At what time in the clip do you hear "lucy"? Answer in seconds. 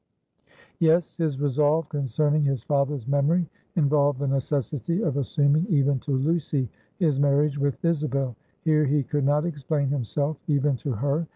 6.17-6.69